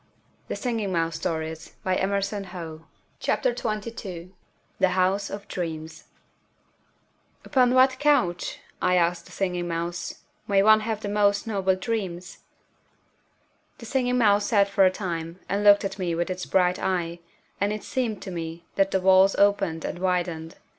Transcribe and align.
[Illustration: 0.49 0.91
The 0.91 0.97
House 0.99 1.23
of 1.23 1.35
Dreams] 1.35 1.73
THE 4.79 4.87
HOUSE 4.89 5.29
OF 5.29 5.47
DREAMS 5.47 6.05
"Upon 7.45 7.75
what 7.75 7.99
couch," 7.99 8.59
I 8.81 8.95
asked 8.95 9.27
the 9.27 9.31
Singing 9.31 9.67
Mouse, 9.67 10.23
"may 10.47 10.63
one 10.63 10.79
have 10.79 11.01
the 11.01 11.07
most 11.07 11.45
noble 11.45 11.75
dreams?" 11.75 12.39
The 13.77 13.85
Singing 13.85 14.17
Mouse 14.17 14.47
sat 14.47 14.67
for 14.67 14.85
a 14.85 14.89
time 14.89 15.39
and 15.47 15.63
looked 15.63 15.85
at 15.85 15.99
me 15.99 16.15
with 16.15 16.31
its 16.31 16.47
bright 16.47 16.79
eye, 16.79 17.19
and 17.59 17.71
it 17.71 17.83
seemed 17.83 18.23
to 18.23 18.31
me 18.31 18.65
that 18.77 18.89
the 18.89 18.99
walls 19.01 19.35
opened 19.35 19.85
and 19.85 19.99
widened. 19.99 20.55